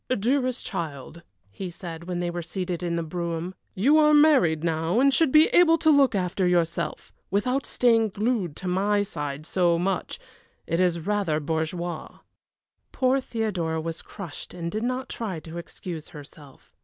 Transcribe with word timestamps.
"Dearest 0.17 0.65
child," 0.65 1.21
he 1.51 1.69
said, 1.69 2.05
when 2.05 2.19
they 2.19 2.31
were 2.31 2.41
seated 2.41 2.81
in 2.81 2.95
the 2.95 3.03
brougham, 3.03 3.53
"you 3.75 3.99
are 3.99 4.15
married 4.15 4.63
now 4.63 4.99
and 4.99 5.13
should 5.13 5.31
be 5.31 5.45
able 5.49 5.77
to 5.77 5.91
look 5.91 6.15
after 6.15 6.47
yourself, 6.47 7.13
without 7.29 7.67
staying 7.67 8.09
glued 8.09 8.55
to 8.55 8.67
my 8.67 9.03
side 9.03 9.45
so 9.45 9.77
much 9.77 10.19
it 10.65 10.79
is 10.79 11.01
rather 11.01 11.39
bourgeois." 11.39 12.17
Poor 12.91 13.21
Theodora 13.21 13.79
was 13.79 14.01
crushed 14.01 14.55
and 14.55 14.71
did 14.71 14.81
not 14.81 15.07
try 15.07 15.39
to 15.41 15.59
excuse 15.59 16.07
herself. 16.07 16.73